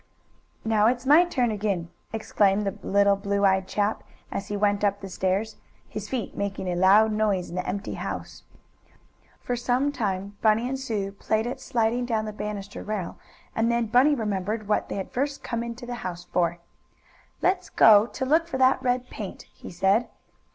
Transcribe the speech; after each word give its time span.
"Now 0.65 0.87
it's 0.87 1.05
my 1.05 1.25
turn 1.25 1.51
again!" 1.51 1.91
exclaimed 2.11 2.65
the 2.65 2.73
little 2.81 3.15
blue 3.15 3.45
eyed 3.45 3.67
chap, 3.67 4.03
as 4.31 4.47
he 4.47 4.57
went 4.57 4.83
up 4.83 4.99
the 4.99 5.07
stairs, 5.09 5.57
his 5.87 6.09
feet 6.09 6.35
making 6.35 6.67
a 6.67 6.75
loud 6.75 7.11
noise 7.11 7.49
in 7.51 7.55
the 7.55 7.67
empty 7.67 7.93
house. 7.93 8.41
For 9.43 9.55
some 9.55 9.91
time 9.91 10.37
Bunny 10.41 10.67
and 10.67 10.79
Sue 10.79 11.11
played 11.11 11.45
at 11.45 11.61
sliding 11.61 12.07
down 12.07 12.25
the 12.25 12.33
banister 12.33 12.81
rail, 12.81 13.19
and 13.55 13.71
then 13.71 13.85
Bunny 13.85 14.15
remembered 14.15 14.67
what 14.67 14.89
they 14.89 14.95
had 14.95 15.11
first 15.11 15.43
come 15.43 15.61
into 15.61 15.85
the 15.85 16.01
house 16.01 16.23
for. 16.23 16.57
"Let's 17.43 17.69
go 17.69 18.07
to 18.07 18.25
look 18.25 18.47
for 18.47 18.57
that 18.57 18.81
red 18.81 19.07
paint," 19.11 19.43
he 19.53 19.69
said. 19.69 20.09